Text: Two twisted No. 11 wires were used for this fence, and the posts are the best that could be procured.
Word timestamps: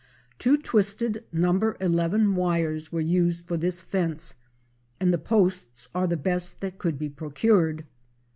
Two 0.39 0.57
twisted 0.57 1.25
No. 1.31 1.75
11 1.79 2.33
wires 2.35 2.91
were 2.91 3.01
used 3.01 3.45
for 3.45 3.55
this 3.55 3.81
fence, 3.81 4.33
and 4.99 5.13
the 5.13 5.19
posts 5.19 5.89
are 5.93 6.07
the 6.07 6.17
best 6.17 6.59
that 6.61 6.79
could 6.79 6.97
be 6.97 7.07
procured. 7.07 7.85